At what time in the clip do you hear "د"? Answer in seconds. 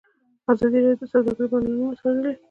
0.99-1.03